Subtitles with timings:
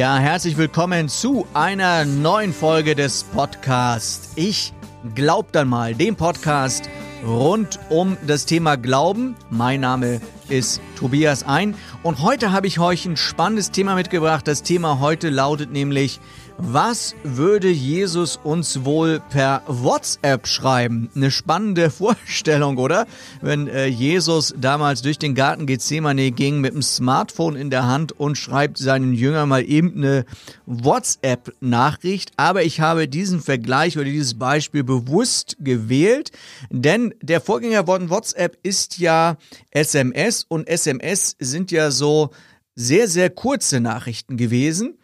[0.00, 4.30] Ja, herzlich willkommen zu einer neuen Folge des Podcasts.
[4.34, 4.72] Ich
[5.14, 6.88] glaub dann mal, dem Podcast
[7.22, 9.36] rund um das Thema Glauben.
[9.50, 14.48] Mein Name ist Tobias Ein und heute habe ich euch ein spannendes Thema mitgebracht.
[14.48, 16.18] Das Thema heute lautet nämlich
[16.62, 21.10] was würde Jesus uns wohl per WhatsApp schreiben?
[21.14, 23.06] Eine spannende Vorstellung, oder?
[23.40, 28.12] Wenn äh, Jesus damals durch den Garten Gethsemane ging mit dem Smartphone in der Hand
[28.12, 30.24] und schreibt seinen Jüngern mal eben eine
[30.66, 32.32] WhatsApp-Nachricht.
[32.36, 36.30] Aber ich habe diesen Vergleich oder dieses Beispiel bewusst gewählt,
[36.70, 39.36] denn der Vorgänger von WhatsApp ist ja
[39.70, 42.30] SMS und SMS sind ja so
[42.74, 44.99] sehr, sehr kurze Nachrichten gewesen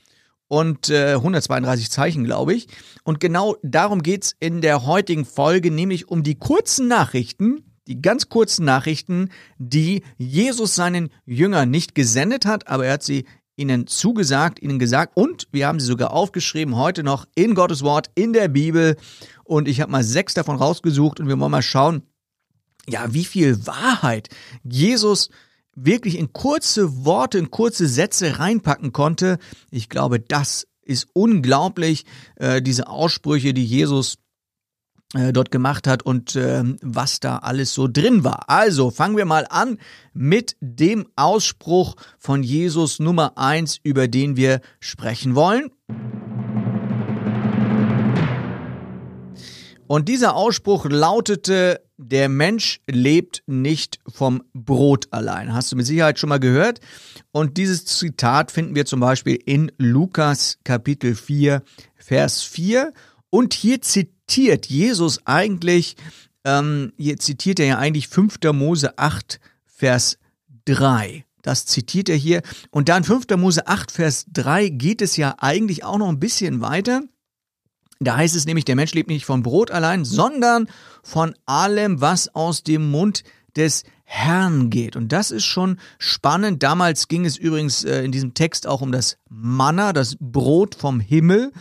[0.49, 2.69] und äh, 132 Zeichen, glaube ich.
[3.05, 8.29] Und genau darum geht's in der heutigen Folge, nämlich um die kurzen Nachrichten, die ganz
[8.29, 14.61] kurzen Nachrichten, die Jesus seinen Jüngern nicht gesendet hat, aber er hat sie ihnen zugesagt,
[14.61, 18.49] ihnen gesagt und wir haben sie sogar aufgeschrieben, heute noch in Gottes Wort, in der
[18.49, 18.97] Bibel.
[19.45, 22.03] Und ich habe mal sechs davon rausgesucht und wir wollen mal schauen,
[22.89, 24.29] ja, wie viel Wahrheit
[24.63, 25.31] Jesus
[25.77, 29.39] wirklich in kurze Worte, in kurze Sätze reinpacken konnte.
[29.71, 32.05] Ich glaube, das ist unglaublich,
[32.37, 34.17] äh, diese Aussprüche, die Jesus
[35.15, 38.49] äh, dort gemacht hat und äh, was da alles so drin war.
[38.49, 39.79] Also fangen wir mal an
[40.13, 45.71] mit dem Ausspruch von Jesus Nummer eins, über den wir sprechen wollen.
[49.87, 55.55] Und dieser Ausspruch lautete, der Mensch lebt nicht vom Brot allein.
[55.55, 56.81] Hast du mit Sicherheit schon mal gehört.
[57.33, 61.63] Und dieses Zitat finden wir zum Beispiel in Lukas Kapitel 4,
[61.97, 62.93] Vers 4.
[63.31, 65.97] Und hier zitiert Jesus eigentlich,
[66.45, 68.39] ähm, hier zitiert er ja eigentlich 5.
[68.53, 70.19] Mose 8, Vers
[70.67, 71.25] 3.
[71.43, 72.43] Das zitiert er hier.
[72.71, 73.37] Und dann 5.
[73.37, 77.03] Mose 8, Vers 3 geht es ja eigentlich auch noch ein bisschen weiter.
[78.01, 80.69] Da heißt es nämlich, der Mensch lebt nicht von Brot allein, sondern
[81.03, 83.25] von allem, was aus dem Mund
[83.57, 84.97] des Herrn geht.
[84.97, 86.63] Und das ist schon spannend.
[86.63, 91.01] Damals ging es übrigens äh, in diesem Text auch um das Manna, das Brot vom
[91.01, 91.53] Himmel.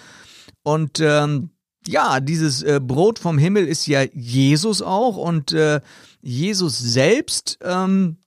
[0.62, 1.50] Und ähm,
[1.88, 5.18] ja, dieses äh, Brot vom Himmel ist ja Jesus auch.
[5.18, 5.82] Und äh,
[6.22, 8.18] Jesus selbst, ähm,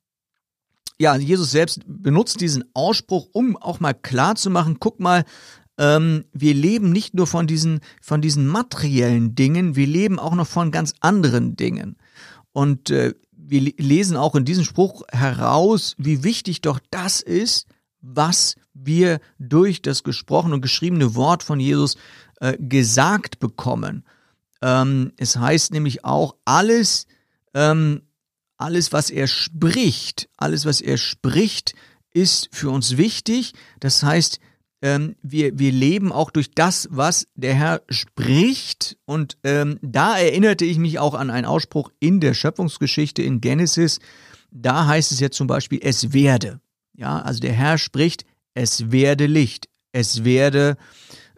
[0.98, 5.24] ja, Jesus selbst benutzt diesen Ausspruch, um auch mal klar zu machen, guck mal,
[5.78, 10.46] ähm, wir leben nicht nur von diesen, von diesen materiellen Dingen, wir leben auch noch
[10.46, 11.96] von ganz anderen Dingen.
[12.52, 17.66] Und äh, wir lesen auch in diesem Spruch heraus, wie wichtig doch das ist,
[18.00, 21.96] was wir durch das gesprochene und geschriebene Wort von Jesus
[22.40, 24.04] äh, gesagt bekommen.
[24.60, 27.06] Ähm, es heißt nämlich auch, alles,
[27.54, 28.02] ähm,
[28.56, 31.74] alles, was er spricht, alles, was er spricht,
[32.12, 33.54] ist für uns wichtig.
[33.80, 34.40] Das heißt,
[34.80, 38.96] ähm, wir, wir leben auch durch das, was der Herr spricht.
[39.04, 43.98] Und ähm, da erinnerte ich mich auch an einen Ausspruch in der Schöpfungsgeschichte in Genesis.
[44.50, 46.60] Da heißt es ja zum Beispiel, es werde.
[46.96, 48.24] Ja, also der Herr spricht,
[48.54, 50.76] es werde Licht, es werde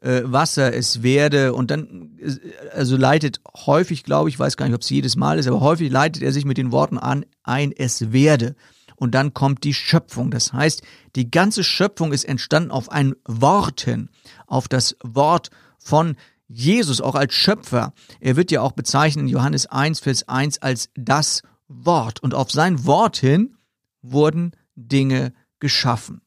[0.01, 2.37] äh, Wasser, es werde und dann, äh,
[2.73, 5.91] also leitet häufig, glaube ich, weiß gar nicht, ob es jedes Mal ist, aber häufig
[5.91, 8.55] leitet er sich mit den Worten an, ein, es werde
[9.01, 10.31] und dann kommt die Schöpfung.
[10.31, 10.83] Das heißt,
[11.17, 14.11] die ganze Schöpfung ist entstanden auf ein Wort hin,
[14.47, 16.17] auf das Wort von
[16.49, 17.95] Jesus, auch als Schöpfer.
[18.21, 22.23] Er wird ja auch bezeichnet in Johannes 1, Vers 1 als das Wort.
[22.23, 23.57] Und auf sein Wort hin
[24.03, 26.21] wurden Dinge geschaffen.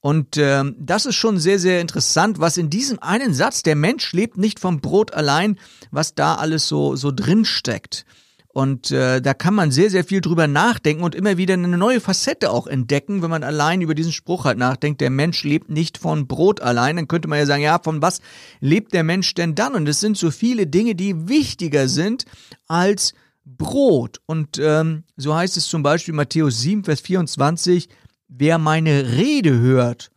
[0.00, 4.12] Und äh, das ist schon sehr, sehr interessant, was in diesem einen Satz, der Mensch
[4.12, 5.56] lebt nicht vom Brot allein,
[5.92, 8.04] was da alles so, so drin steckt.
[8.52, 12.00] Und äh, da kann man sehr, sehr viel drüber nachdenken und immer wieder eine neue
[12.00, 15.96] Facette auch entdecken, wenn man allein über diesen Spruch halt nachdenkt, der Mensch lebt nicht
[15.96, 16.96] von Brot allein.
[16.96, 18.20] Dann könnte man ja sagen, ja, von was
[18.60, 19.74] lebt der Mensch denn dann?
[19.74, 22.26] Und es sind so viele Dinge, die wichtiger sind
[22.68, 23.14] als
[23.46, 24.20] Brot.
[24.26, 27.88] Und ähm, so heißt es zum Beispiel Matthäus 7, Vers 24,
[28.28, 30.10] wer meine Rede hört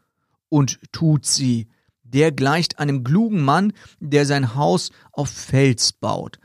[0.49, 1.69] und tut sie,
[2.03, 3.71] der gleicht einem klugen Mann,
[4.01, 6.39] der sein Haus auf Fels baut.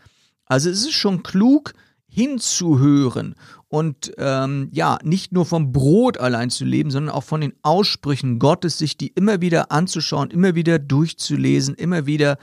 [0.50, 1.74] Also es ist schon klug,
[2.08, 3.36] hinzuhören
[3.68, 8.40] und ähm, ja, nicht nur vom Brot allein zu leben, sondern auch von den Aussprüchen
[8.40, 12.36] Gottes, sich die immer wieder anzuschauen, immer wieder durchzulesen, immer wieder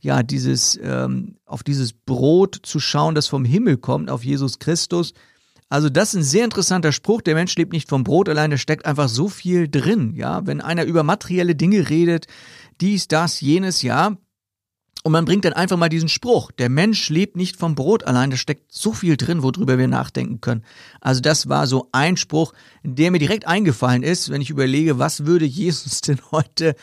[0.00, 5.12] ja dieses ähm, auf dieses Brot zu schauen, das vom Himmel kommt, auf Jesus Christus.
[5.68, 7.20] Also das ist ein sehr interessanter Spruch.
[7.20, 10.14] Der Mensch lebt nicht vom Brot allein, da steckt einfach so viel drin.
[10.14, 12.28] Ja, wenn einer über materielle Dinge redet,
[12.80, 14.16] dies, das, jenes, ja,
[15.02, 18.30] Und man bringt dann einfach mal diesen Spruch, der Mensch lebt nicht vom Brot allein,
[18.30, 20.62] da steckt so viel drin, worüber wir nachdenken können.
[21.00, 22.52] Also das war so ein Spruch,
[22.82, 26.74] der mir direkt eingefallen ist, wenn ich überlege, was würde Jesus denn heute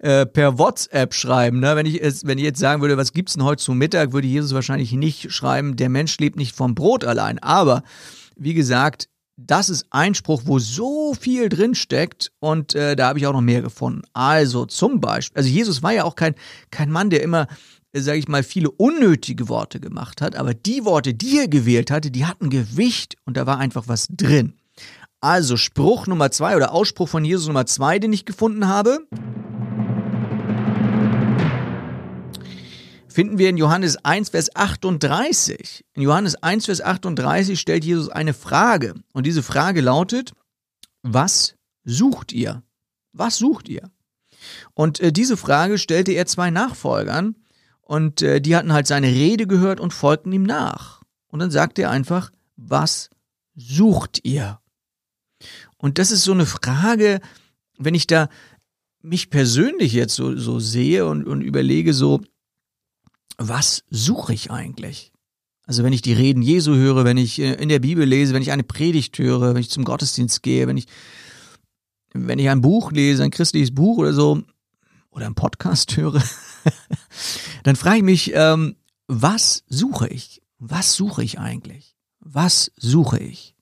[0.00, 1.60] äh, per WhatsApp schreiben.
[1.60, 1.76] Ne?
[1.76, 4.52] Wenn, ich wenn ich jetzt sagen würde, was gibt's denn heute zum Mittag, würde Jesus
[4.52, 7.38] wahrscheinlich nicht schreiben, der Mensch lebt nicht vom Brot allein.
[7.38, 7.84] Aber
[8.34, 9.08] wie gesagt,
[9.46, 13.32] das ist ein Spruch, wo so viel drin steckt und äh, da habe ich auch
[13.32, 14.02] noch mehr gefunden.
[14.12, 16.34] Also zum Beispiel, also Jesus war ja auch kein,
[16.70, 17.46] kein Mann, der immer,
[17.92, 22.10] sage ich mal, viele unnötige Worte gemacht hat, aber die Worte, die er gewählt hatte,
[22.10, 24.54] die hatten Gewicht und da war einfach was drin.
[25.20, 29.00] Also Spruch Nummer zwei oder Ausspruch von Jesus Nummer zwei, den ich gefunden habe.
[33.10, 35.84] Finden wir in Johannes 1, Vers 38.
[35.94, 38.94] In Johannes 1, Vers 38 stellt Jesus eine Frage.
[39.12, 40.32] Und diese Frage lautet,
[41.02, 42.62] was sucht ihr?
[43.12, 43.90] Was sucht ihr?
[44.74, 47.36] Und äh, diese Frage stellte er zwei Nachfolgern
[47.82, 51.02] und äh, die hatten halt seine Rede gehört und folgten ihm nach.
[51.28, 53.10] Und dann sagte er einfach, was
[53.54, 54.60] sucht ihr?
[55.76, 57.20] Und das ist so eine Frage,
[57.78, 58.28] wenn ich da
[59.02, 62.20] mich persönlich jetzt so, so sehe und, und überlege, so,
[63.40, 65.12] was suche ich eigentlich?
[65.64, 68.42] Also wenn ich die Reden Jesu höre, wenn ich äh, in der Bibel lese, wenn
[68.42, 70.86] ich eine Predigt höre, wenn ich zum Gottesdienst gehe, wenn ich,
[72.12, 74.42] wenn ich ein Buch lese, ein christliches Buch oder so,
[75.10, 76.22] oder einen Podcast höre,
[77.62, 78.76] dann frage ich mich, ähm,
[79.06, 80.42] was suche ich?
[80.58, 81.96] Was suche ich eigentlich?
[82.20, 83.56] Was suche ich?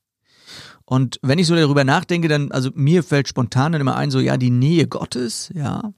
[0.85, 4.19] Und wenn ich so darüber nachdenke, dann, also mir fällt spontan dann immer ein, so,
[4.19, 5.93] ja, die Nähe Gottes, ja,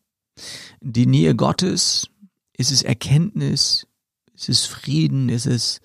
[0.80, 2.10] die Nähe Gottes,
[2.60, 3.86] ist es Erkenntnis?
[4.34, 5.30] Ist es Frieden?
[5.30, 5.80] Ist es,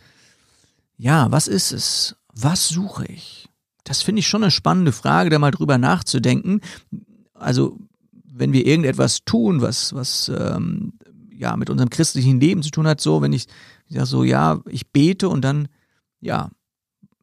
[0.97, 2.17] ja, was ist es?
[2.33, 3.47] Was suche ich?
[3.85, 6.59] Das finde ich schon eine spannende Frage, da mal drüber nachzudenken.
[7.33, 7.77] Also,
[8.11, 10.93] wenn wir irgendetwas tun, was, was, ähm,
[11.31, 13.47] ja, mit unserem christlichen Leben zu tun hat, so, wenn ich,
[13.87, 15.69] ich sage so, ja, ich bete und dann,
[16.19, 16.49] ja,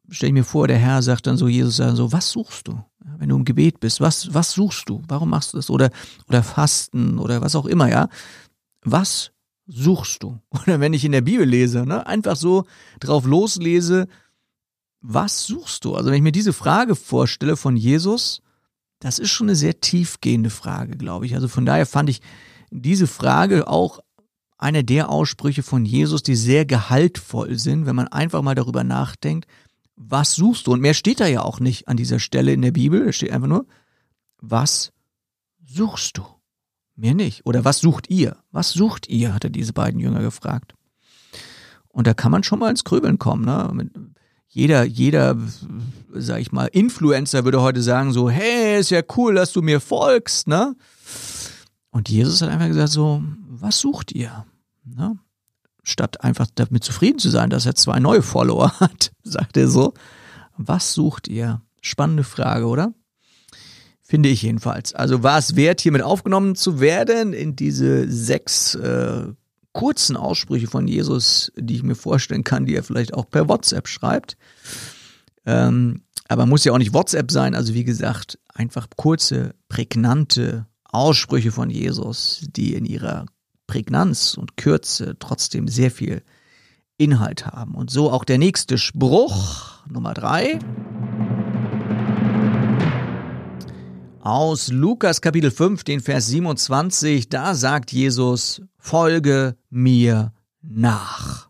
[0.09, 2.83] stell ich mir vor, der Herr sagt dann so, Jesus sagt so, was suchst du?
[3.17, 5.03] Wenn du im Gebet bist, was, was suchst du?
[5.07, 5.69] Warum machst du das?
[5.69, 5.91] Oder,
[6.27, 8.09] oder Fasten oder was auch immer, ja?
[8.83, 9.32] Was
[9.67, 10.39] suchst du?
[10.49, 12.65] Oder wenn ich in der Bibel lese, ne, einfach so
[12.99, 14.07] drauf loslese,
[15.01, 15.95] was suchst du?
[15.95, 18.41] Also wenn ich mir diese Frage vorstelle von Jesus,
[18.99, 21.35] das ist schon eine sehr tiefgehende Frage, glaube ich.
[21.35, 22.21] Also von daher fand ich
[22.71, 23.99] diese Frage auch
[24.57, 29.45] eine der Aussprüche von Jesus, die sehr gehaltvoll sind, wenn man einfach mal darüber nachdenkt,
[29.95, 30.71] was suchst du?
[30.71, 33.07] Und mehr steht da ja auch nicht an dieser Stelle in der Bibel.
[33.07, 33.65] Es steht einfach nur,
[34.39, 34.93] was
[35.65, 36.25] suchst du?
[36.95, 37.45] Mir nicht.
[37.45, 38.37] Oder was sucht ihr?
[38.51, 39.33] Was sucht ihr?
[39.33, 40.75] hat er diese beiden Jünger gefragt.
[41.89, 43.45] Und da kann man schon mal ins Grübeln kommen.
[43.45, 43.89] Ne?
[44.47, 45.37] Jeder, jeder,
[46.11, 49.79] sag ich mal, Influencer würde heute sagen so, hey, ist ja cool, dass du mir
[49.79, 50.75] folgst, ne?
[51.89, 54.45] Und Jesus hat einfach gesagt so, was sucht ihr?
[54.83, 55.17] Ne?
[55.83, 59.93] Statt einfach damit zufrieden zu sein, dass er zwei neue Follower hat, sagt er so,
[60.57, 61.61] was sucht ihr?
[61.81, 62.93] Spannende Frage, oder?
[64.13, 64.93] Finde ich jedenfalls.
[64.93, 69.23] Also war es wert, hiermit aufgenommen zu werden in diese sechs äh,
[69.71, 73.87] kurzen Aussprüche von Jesus, die ich mir vorstellen kann, die er vielleicht auch per WhatsApp
[73.87, 74.37] schreibt.
[75.47, 77.55] Ähm, aber muss ja auch nicht WhatsApp sein.
[77.55, 83.25] Also wie gesagt, einfach kurze, prägnante Aussprüche von Jesus, die in ihrer
[83.65, 86.21] Prägnanz und Kürze trotzdem sehr viel
[86.97, 87.73] Inhalt haben.
[87.73, 90.59] Und so auch der nächste Spruch, Nummer drei.
[94.23, 101.49] Aus Lukas Kapitel 5, den Vers 27, da sagt Jesus, folge mir nach.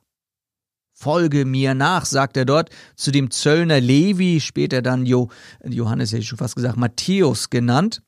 [0.92, 5.30] Folge mir nach, sagt er dort zu dem Zöllner Levi, später dann jo,
[5.64, 8.02] Johannes, hätte ich schon fast gesagt, Matthäus genannt.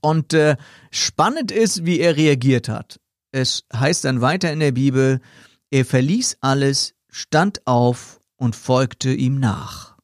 [0.00, 0.56] Und äh,
[0.92, 3.00] spannend ist, wie er reagiert hat.
[3.32, 5.20] Es heißt dann weiter in der Bibel,
[5.72, 9.95] er verließ alles, stand auf und folgte ihm nach.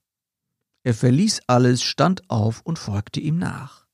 [0.84, 3.86] Er verließ alles, stand auf und folgte ihm nach.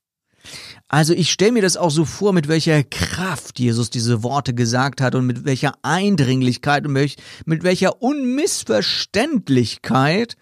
[0.87, 5.01] Also ich stelle mir das auch so vor, mit welcher Kraft Jesus diese Worte gesagt
[5.01, 10.35] hat und mit welcher Eindringlichkeit und mit welcher Unmissverständlichkeit,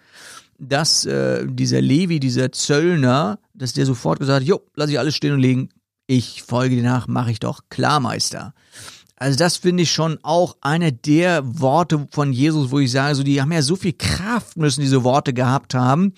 [0.58, 5.14] dass äh, dieser Levi, dieser Zöllner, dass der sofort gesagt hat, jo, lass ich alles
[5.14, 5.68] stehen und legen,
[6.06, 8.54] ich folge dir nach, mache ich doch, klar, Meister.
[9.18, 13.22] Also das finde ich schon auch eine der Worte von Jesus, wo ich sage, so
[13.24, 16.12] die haben ja so viel Kraft, müssen diese Worte gehabt haben,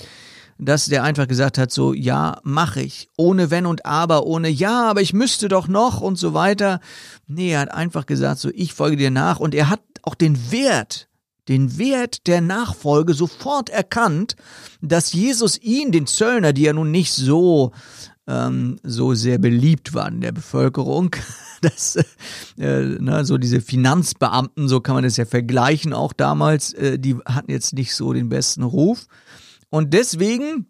[0.59, 4.91] dass der einfach gesagt hat, so ja, mache ich, ohne wenn und aber, ohne ja,
[4.91, 6.81] aber ich müsste doch noch und so weiter.
[7.27, 10.53] Nee, er hat einfach gesagt, so ich folge dir nach und er hat auch den
[10.53, 11.09] Wert
[11.51, 14.37] den Wert der Nachfolge sofort erkannt,
[14.81, 17.73] dass Jesus ihn, den Zöllner, die ja nun nicht so
[18.31, 21.17] ähm, so sehr beliebt waren in der Bevölkerung.
[21.63, 21.95] Das,
[22.57, 27.17] äh, ne, so diese Finanzbeamten, so kann man das ja vergleichen, auch damals, äh, die
[27.27, 29.05] hatten jetzt nicht so den besten Ruf.
[29.69, 30.70] Und deswegen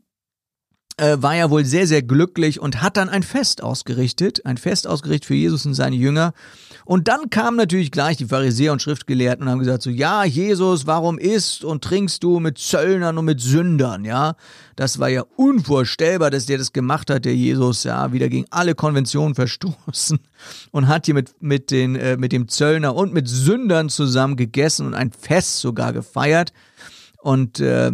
[1.00, 4.86] äh, war er wohl sehr, sehr glücklich und hat dann ein Fest ausgerichtet, ein Fest
[4.86, 6.34] ausgerichtet für Jesus und seine Jünger.
[6.84, 10.86] Und dann kamen natürlich gleich die Pharisäer und Schriftgelehrten und haben gesagt so, ja, Jesus,
[10.86, 14.34] warum isst und trinkst du mit Zöllnern und mit Sündern, ja?
[14.76, 18.74] Das war ja unvorstellbar, dass der das gemacht hat, der Jesus, ja, wieder gegen alle
[18.74, 20.18] Konventionen verstoßen
[20.70, 24.86] und hat hier mit, mit, den, äh, mit dem Zöllner und mit Sündern zusammen gegessen
[24.86, 26.52] und ein Fest sogar gefeiert.
[27.22, 27.92] Und äh,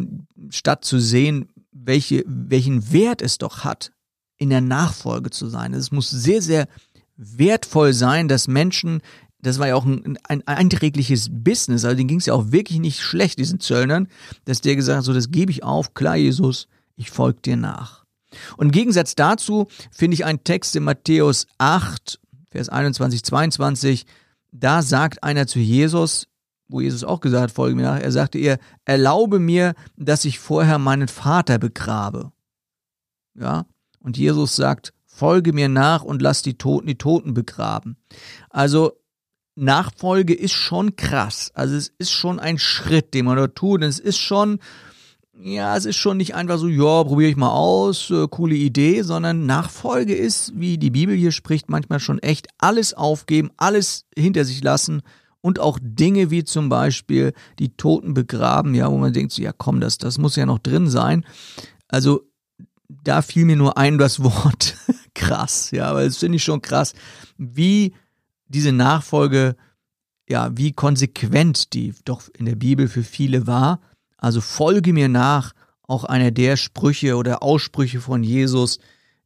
[0.50, 1.48] statt zu sehen,
[1.84, 3.92] welche, welchen Wert es doch hat,
[4.38, 5.74] in der Nachfolge zu sein.
[5.74, 6.68] Es muss sehr, sehr
[7.16, 9.00] wertvoll sein, dass Menschen,
[9.40, 12.78] das war ja auch ein, ein einträgliches Business, also denen ging es ja auch wirklich
[12.78, 14.08] nicht schlecht, diesen Zöllnern,
[14.44, 18.04] dass der gesagt hat, so das gebe ich auf, klar Jesus, ich folge dir nach.
[18.56, 24.06] Und im Gegensatz dazu finde ich einen Text in Matthäus 8, Vers 21, 22,
[24.52, 26.26] da sagt einer zu Jesus,
[26.68, 30.38] wo Jesus auch gesagt hat, folge mir nach, er sagte ihr, erlaube mir, dass ich
[30.38, 32.32] vorher meinen Vater begrabe.
[33.34, 33.66] Ja,
[34.00, 37.96] und Jesus sagt, folge mir nach und lass die Toten die Toten begraben.
[38.50, 38.92] Also
[39.54, 41.50] Nachfolge ist schon krass.
[41.54, 43.82] Also es ist schon ein Schritt, den man dort tut.
[43.82, 44.58] Es ist schon,
[45.38, 49.02] ja, es ist schon nicht einfach so, ja, probiere ich mal aus, äh, coole Idee,
[49.02, 54.44] sondern Nachfolge ist, wie die Bibel hier spricht, manchmal schon echt alles aufgeben, alles hinter
[54.44, 55.02] sich lassen
[55.46, 59.52] und auch Dinge wie zum Beispiel die Toten begraben, ja, wo man denkt, so, ja
[59.52, 61.24] komm, das, das muss ja noch drin sein.
[61.86, 62.22] Also
[62.88, 64.76] da fiel mir nur ein das Wort
[65.14, 66.94] krass, ja, weil das finde ich schon krass,
[67.38, 67.94] wie
[68.48, 69.54] diese Nachfolge,
[70.28, 73.80] ja, wie konsequent die doch in der Bibel für viele war.
[74.16, 75.52] Also folge mir nach,
[75.84, 78.80] auch einer der Sprüche oder Aussprüche von Jesus,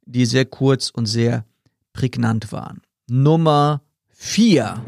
[0.05, 1.45] die sehr kurz und sehr
[1.93, 2.83] prägnant waren.
[3.07, 4.83] Nummer vier.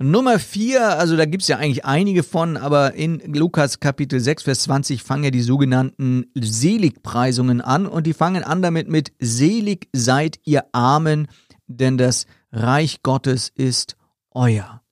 [0.00, 4.62] Nummer vier, also da gibt's ja eigentlich einige von, aber in Lukas Kapitel 6, Vers
[4.62, 10.38] 20 fangen ja die sogenannten Seligpreisungen an und die fangen an damit mit Selig seid
[10.44, 11.26] ihr Armen,
[11.66, 13.96] denn das Reich Gottes ist
[14.30, 14.82] euer.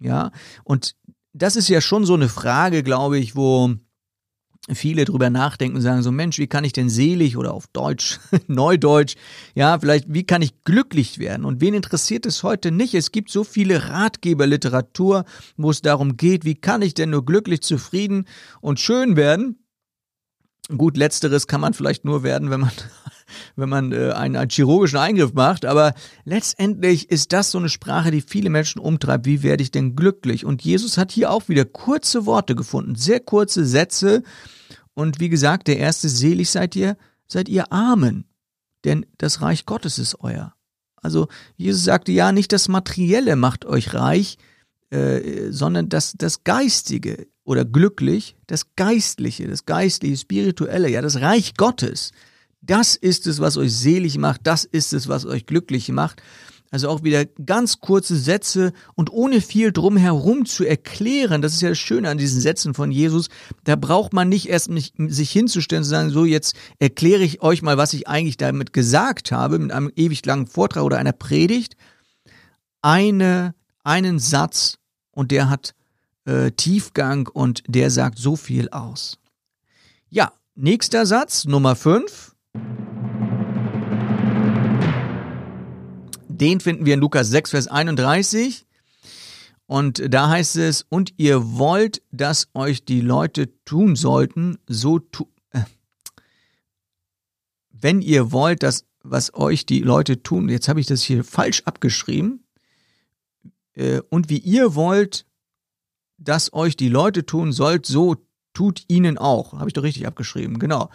[0.00, 0.32] Ja,
[0.64, 0.96] und
[1.32, 3.74] das ist ja schon so eine Frage, glaube ich, wo
[4.74, 8.18] viele drüber nachdenken und sagen so, Mensch, wie kann ich denn selig oder auf Deutsch,
[8.48, 9.14] Neudeutsch,
[9.54, 11.44] ja, vielleicht, wie kann ich glücklich werden?
[11.44, 12.94] Und wen interessiert es heute nicht?
[12.94, 15.24] Es gibt so viele Ratgeberliteratur,
[15.56, 18.26] wo es darum geht, wie kann ich denn nur glücklich, zufrieden
[18.60, 19.58] und schön werden?
[20.76, 22.72] Gut, letzteres kann man vielleicht nur werden, wenn man
[23.56, 25.94] wenn man äh, einen, einen chirurgischen Eingriff macht, aber
[26.24, 29.26] letztendlich ist das so eine Sprache, die viele Menschen umtreibt.
[29.26, 30.44] Wie werde ich denn glücklich?
[30.44, 34.22] Und Jesus hat hier auch wieder kurze Worte gefunden, sehr kurze Sätze,
[34.96, 36.96] und wie gesagt, der erste selig seid ihr,
[37.28, 38.24] seid ihr Armen,
[38.84, 40.54] denn das Reich Gottes ist euer.
[40.96, 44.38] Also Jesus sagte ja, nicht das Materielle macht euch reich,
[44.90, 51.54] äh, sondern das, das Geistige oder glücklich, das Geistliche, das Geistliche, Spirituelle, ja, das Reich
[51.56, 52.12] Gottes.
[52.62, 56.22] Das ist es, was euch selig macht, das ist es, was euch glücklich macht.
[56.76, 61.40] Also auch wieder ganz kurze Sätze und ohne viel drumherum zu erklären.
[61.40, 63.30] Das ist ja das Schöne an diesen Sätzen von Jesus.
[63.64, 67.40] Da braucht man nicht erst mich, sich hinzustellen und zu sagen, so jetzt erkläre ich
[67.40, 71.14] euch mal, was ich eigentlich damit gesagt habe, mit einem ewig langen Vortrag oder einer
[71.14, 71.78] Predigt.
[72.82, 74.76] Eine, einen Satz
[75.12, 75.74] und der hat
[76.26, 79.16] äh, Tiefgang und der sagt so viel aus.
[80.10, 82.36] Ja, nächster Satz, Nummer 5.
[86.38, 88.66] Den finden wir in Lukas 6, Vers 31.
[89.66, 95.26] Und da heißt es, und ihr wollt, dass euch die Leute tun sollten, so tu
[95.50, 95.62] äh,
[97.70, 101.62] wenn ihr wollt, dass was euch die Leute tun, jetzt habe ich das hier falsch
[101.64, 102.44] abgeschrieben,
[103.74, 105.26] äh, und wie ihr wollt,
[106.18, 108.16] dass euch die Leute tun sollt, so
[108.56, 109.52] tut ihnen auch.
[109.52, 110.88] Habe ich doch richtig abgeschrieben, genau.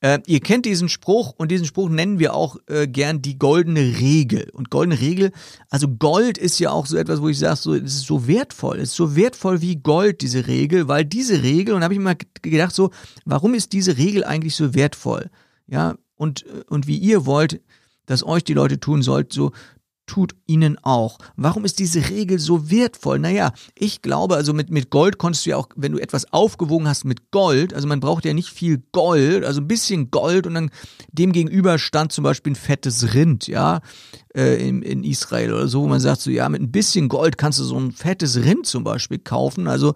[0.00, 4.00] Äh, ihr kennt diesen Spruch und diesen Spruch nennen wir auch äh, gern die goldene
[4.00, 4.50] Regel.
[4.52, 5.30] Und goldene Regel,
[5.70, 8.78] also Gold ist ja auch so etwas, wo ich sage, so, es ist so wertvoll,
[8.78, 12.00] es ist so wertvoll wie Gold, diese Regel, weil diese Regel, und da habe ich
[12.00, 12.90] mir gedacht, so,
[13.24, 15.30] warum ist diese Regel eigentlich so wertvoll?
[15.68, 17.60] Ja, und, und wie ihr wollt,
[18.06, 19.52] dass euch die Leute tun sollt, so
[20.06, 21.18] tut ihnen auch.
[21.36, 23.18] Warum ist diese Regel so wertvoll?
[23.18, 26.86] Naja, ich glaube, also mit, mit Gold konntest du ja auch, wenn du etwas aufgewogen
[26.88, 30.54] hast mit Gold, also man braucht ja nicht viel Gold, also ein bisschen Gold und
[30.54, 30.70] dann
[31.12, 33.80] dem gegenüber stand zum Beispiel ein fettes Rind, ja,
[34.34, 37.38] äh, in, in Israel oder so, wo man sagt so, ja, mit ein bisschen Gold
[37.38, 39.94] kannst du so ein fettes Rind zum Beispiel kaufen, also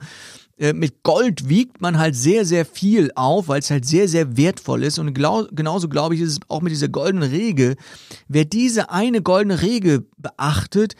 [0.58, 4.36] äh, mit Gold wiegt man halt sehr, sehr viel auf, weil es halt sehr, sehr
[4.36, 4.98] wertvoll ist.
[4.98, 7.76] Und genauso glaube ich, ist es auch mit dieser goldenen Regel.
[8.26, 10.94] Wer diese eine goldene Regel beachtet,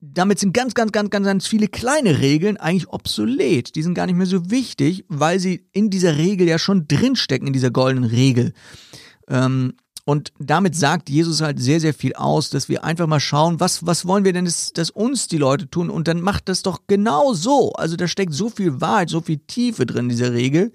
[0.00, 3.76] damit sind ganz, ganz, ganz, ganz, ganz viele kleine Regeln eigentlich obsolet.
[3.76, 7.46] Die sind gar nicht mehr so wichtig, weil sie in dieser Regel ja schon drinstecken,
[7.46, 8.52] in dieser goldenen Regel.
[9.28, 13.60] Ähm, und damit sagt Jesus halt sehr, sehr viel aus, dass wir einfach mal schauen,
[13.60, 15.90] was, was wollen wir denn, dass, dass uns die Leute tun?
[15.90, 17.72] Und dann macht das doch genau so.
[17.74, 20.72] Also da steckt so viel Wahrheit, so viel Tiefe drin in dieser Regel.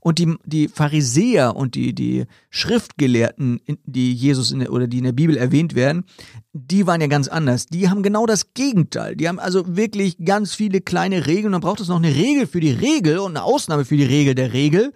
[0.00, 5.04] Und die, die Pharisäer und die, die Schriftgelehrten, die Jesus in der, oder die in
[5.04, 6.04] der Bibel erwähnt werden,
[6.52, 7.66] die waren ja ganz anders.
[7.66, 9.14] Die haben genau das Gegenteil.
[9.14, 11.46] Die haben also wirklich ganz viele kleine Regeln.
[11.46, 14.04] Und dann braucht es noch eine Regel für die Regel und eine Ausnahme für die
[14.04, 14.92] Regel der Regel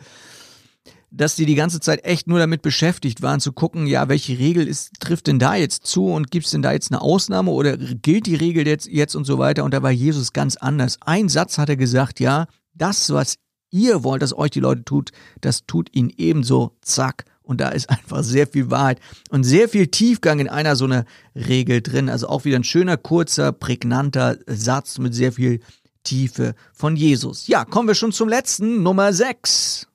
[1.10, 4.66] dass die die ganze Zeit echt nur damit beschäftigt waren, zu gucken, ja, welche Regel
[4.68, 7.76] ist, trifft denn da jetzt zu und gibt es denn da jetzt eine Ausnahme oder
[7.76, 9.64] gilt die Regel jetzt, jetzt und so weiter.
[9.64, 10.98] Und da war Jesus ganz anders.
[11.00, 13.36] Ein Satz hat er gesagt, ja, das, was
[13.70, 17.24] ihr wollt, dass euch die Leute tut, das tut ihnen ebenso, zack.
[17.42, 19.00] Und da ist einfach sehr viel Wahrheit
[19.30, 22.08] und sehr viel Tiefgang in einer so einer Regel drin.
[22.08, 25.60] Also auch wieder ein schöner, kurzer, prägnanter Satz mit sehr viel
[26.04, 27.46] Tiefe von Jesus.
[27.48, 29.88] Ja, kommen wir schon zum letzten, Nummer 6.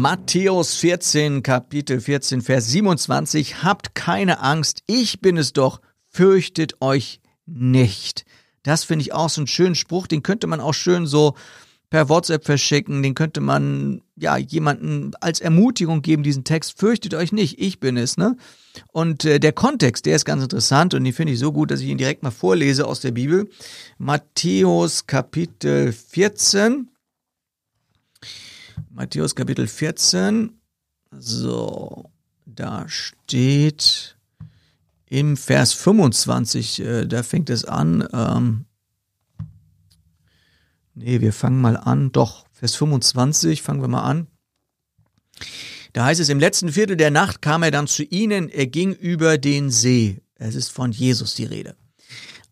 [0.00, 3.64] Matthäus 14, Kapitel 14, Vers 27.
[3.64, 8.24] Habt keine Angst, ich bin es doch, fürchtet euch nicht.
[8.62, 11.34] Das finde ich auch so einen schönen Spruch, den könnte man auch schön so
[11.90, 17.32] per WhatsApp verschicken, den könnte man ja jemanden als Ermutigung geben, diesen Text, fürchtet euch
[17.32, 18.36] nicht, ich bin es, ne?
[18.92, 21.80] Und äh, der Kontext, der ist ganz interessant und den finde ich so gut, dass
[21.80, 23.50] ich ihn direkt mal vorlese aus der Bibel.
[23.98, 26.88] Matthäus Kapitel 14,
[28.90, 30.52] Matthäus Kapitel 14.
[31.10, 32.10] So,
[32.46, 34.16] da steht
[35.06, 38.06] im Vers 25, äh, da fängt es an.
[38.12, 38.64] Ähm,
[40.94, 42.12] nee, wir fangen mal an.
[42.12, 44.26] Doch, Vers 25, fangen wir mal an.
[45.92, 48.92] Da heißt es, im letzten Viertel der Nacht kam er dann zu ihnen, er ging
[48.92, 50.20] über den See.
[50.34, 51.74] Es ist von Jesus die Rede.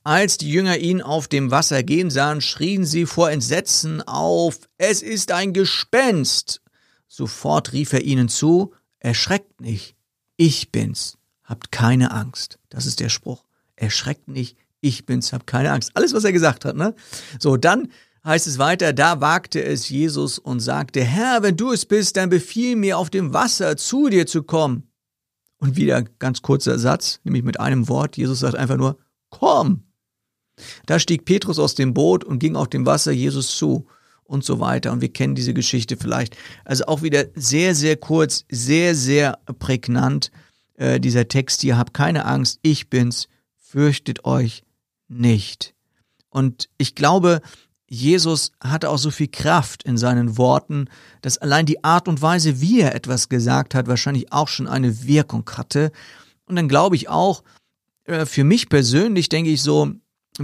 [0.06, 5.02] Als die Jünger ihn auf dem Wasser gehen sahen, schrien sie vor Entsetzen auf, es
[5.02, 6.62] ist ein Gespenst.
[7.08, 9.96] Sofort rief er ihnen zu, erschreckt nicht,
[10.36, 12.60] ich bin's, habt keine Angst.
[12.68, 13.46] Das ist der Spruch.
[13.74, 15.90] Erschreckt nicht, ich bin's, habt keine Angst.
[15.94, 16.94] Alles, was er gesagt hat, ne?
[17.40, 17.88] So, dann
[18.24, 22.30] heißt es weiter, da wagte es Jesus und sagte, Herr, wenn du es bist, dann
[22.30, 24.88] befiehl mir auf dem Wasser zu dir zu kommen.
[25.58, 28.16] Und wieder ganz kurzer Satz, nämlich mit einem Wort.
[28.16, 28.98] Jesus sagt einfach nur,
[29.30, 29.82] komm.
[30.86, 33.86] Da stieg Petrus aus dem Boot und ging auf dem Wasser Jesus zu
[34.24, 34.92] und so weiter.
[34.92, 36.36] Und wir kennen diese Geschichte vielleicht.
[36.64, 40.30] Also auch wieder sehr, sehr kurz, sehr, sehr prägnant
[40.74, 41.78] äh, dieser Text hier.
[41.78, 44.62] Habt keine Angst, ich bin's, fürchtet euch
[45.08, 45.74] nicht.
[46.28, 47.40] Und ich glaube,
[47.88, 50.86] Jesus hatte auch so viel Kraft in seinen Worten,
[51.22, 55.04] dass allein die Art und Weise, wie er etwas gesagt hat, wahrscheinlich auch schon eine
[55.04, 55.92] Wirkung hatte.
[56.46, 57.44] Und dann glaube ich auch,
[58.04, 59.92] äh, für mich persönlich denke ich so,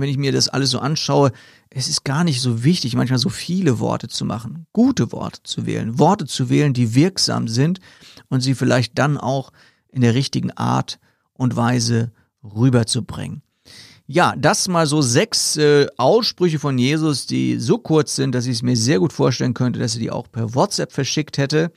[0.00, 1.32] wenn ich mir das alles so anschaue,
[1.70, 5.66] es ist gar nicht so wichtig, manchmal so viele Worte zu machen, gute Worte zu
[5.66, 7.80] wählen, Worte zu wählen, die wirksam sind
[8.28, 9.52] und sie vielleicht dann auch
[9.90, 10.98] in der richtigen Art
[11.34, 13.42] und Weise rüberzubringen.
[14.06, 18.56] Ja, das mal so sechs äh, Aussprüche von Jesus, die so kurz sind, dass ich
[18.56, 21.72] es mir sehr gut vorstellen könnte, dass er die auch per WhatsApp verschickt hätte.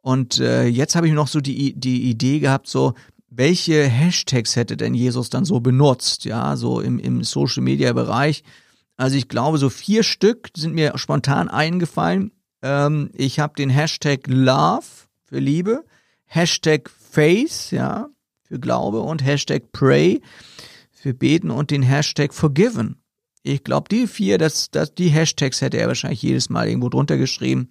[0.00, 2.94] Und äh, jetzt habe ich noch so die, die Idee gehabt, so
[3.36, 8.44] welche Hashtags hätte denn Jesus dann so benutzt, ja, so im, im Social Media Bereich.
[8.96, 12.32] Also ich glaube, so vier Stück sind mir spontan eingefallen.
[12.62, 14.84] Ähm, ich habe den Hashtag Love
[15.24, 15.84] für Liebe,
[16.26, 18.08] Hashtag Faith, ja,
[18.42, 20.20] für Glaube und Hashtag Pray
[20.92, 22.96] für Beten und den Hashtag Forgiven.
[23.42, 27.18] Ich glaube, die vier, das, das, die Hashtags hätte er wahrscheinlich jedes Mal irgendwo drunter
[27.18, 27.68] geschrieben.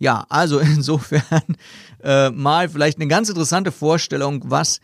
[0.00, 1.56] Ja, also insofern
[2.02, 4.80] äh, mal vielleicht eine ganz interessante Vorstellung, was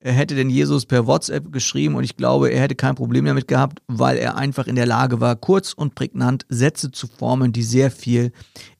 [0.00, 3.48] äh, hätte denn Jesus per WhatsApp geschrieben und ich glaube, er hätte kein Problem damit
[3.48, 7.64] gehabt, weil er einfach in der Lage war, kurz und prägnant Sätze zu formen, die
[7.64, 8.30] sehr viel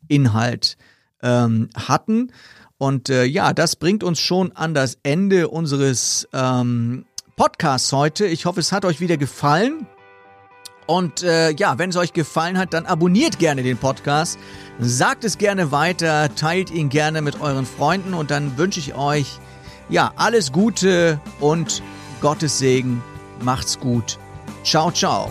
[0.07, 0.77] Inhalt
[1.23, 2.33] ähm, hatten.
[2.77, 8.27] Und äh, ja, das bringt uns schon an das Ende unseres ähm, Podcasts heute.
[8.27, 9.87] Ich hoffe, es hat euch wieder gefallen.
[10.89, 14.39] Und äh, ja, wenn es euch gefallen hat, dann abonniert gerne den Podcast,
[14.79, 19.39] sagt es gerne weiter, teilt ihn gerne mit euren Freunden und dann wünsche ich euch
[19.91, 21.83] ja alles Gute und
[22.23, 23.03] Gottes Segen.
[23.43, 24.19] Macht's gut.
[24.65, 25.31] Ciao, ciao.